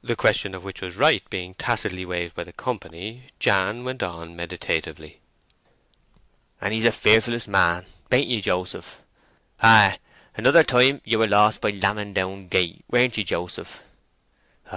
[0.00, 4.36] The question of which was right being tacitly waived by the company, Jan went on
[4.36, 5.18] meditatively:—
[6.60, 9.00] "And he's the fearfullest man, bain't ye, Joseph?
[9.60, 9.98] Ay,
[10.36, 13.82] another time ye were lost by Lambing Down Gate, weren't ye, Joseph?"